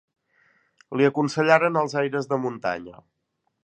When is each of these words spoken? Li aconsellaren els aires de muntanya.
Li 1.01 1.07
aconsellaren 1.09 1.79
els 1.85 1.97
aires 2.05 2.33
de 2.33 2.43
muntanya. 2.47 3.09